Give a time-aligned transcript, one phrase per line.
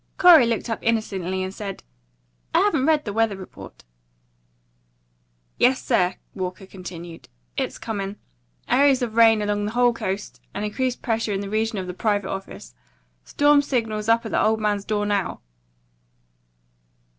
[0.17, 1.83] Corey looked up innocently, and said,
[2.55, 3.83] "I haven't read the weather report."
[5.59, 8.15] "Yes, sir," Walker continued, "it's coming.
[8.67, 11.93] Areas of rain along the whole coast, and increased pressure in the region of the
[11.93, 12.73] private office.
[13.25, 15.41] Storm signals up at the old man's door now."